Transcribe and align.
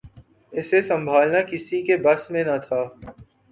اسے 0.53 0.81
سنبھالنا 0.81 1.41
کسی 1.51 1.81
کے 1.81 1.97
بس 1.99 2.29
میں 2.31 2.43
نہ 2.43 2.57
تھا 2.67 2.83